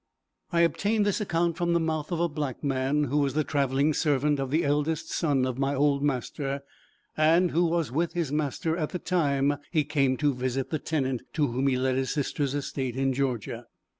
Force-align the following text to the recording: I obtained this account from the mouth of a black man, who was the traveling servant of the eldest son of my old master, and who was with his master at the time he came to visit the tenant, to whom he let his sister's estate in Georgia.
I 0.51 0.61
obtained 0.61 1.05
this 1.05 1.21
account 1.21 1.57
from 1.57 1.73
the 1.73 1.79
mouth 1.79 2.11
of 2.11 2.19
a 2.19 2.27
black 2.27 2.63
man, 2.63 3.03
who 3.03 3.19
was 3.19 3.35
the 3.35 3.43
traveling 3.43 3.93
servant 3.93 4.39
of 4.39 4.49
the 4.49 4.65
eldest 4.65 5.11
son 5.11 5.45
of 5.45 5.59
my 5.59 5.75
old 5.75 6.01
master, 6.01 6.63
and 7.15 7.51
who 7.51 7.65
was 7.65 7.91
with 7.91 8.13
his 8.13 8.31
master 8.31 8.75
at 8.75 8.89
the 8.89 8.97
time 8.97 9.57
he 9.69 9.83
came 9.83 10.17
to 10.17 10.33
visit 10.33 10.71
the 10.71 10.79
tenant, 10.79 11.21
to 11.33 11.45
whom 11.45 11.67
he 11.67 11.77
let 11.77 11.97
his 11.97 12.09
sister's 12.11 12.55
estate 12.55 12.95
in 12.95 13.13
Georgia. 13.13 13.67